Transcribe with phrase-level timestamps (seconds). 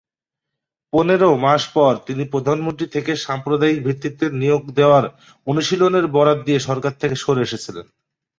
[0.93, 5.05] পনেরো মাস পর তিনি প্রধানমন্ত্রী থেকে সাম্প্রদায়িক ভিত্তিতে নিয়োগ দেওয়ার
[5.47, 7.85] অনুশীলনের বরাত দিয়ে সরকার থেকে সরে এসেছিলেন।